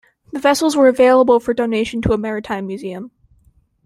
The 0.33 0.39
vessels 0.39 0.75
were 0.75 0.87
available 0.87 1.39
for 1.39 1.53
donation 1.53 2.01
to 2.01 2.13
a 2.13 2.17
maritime 2.17 2.65
museum. 2.65 3.11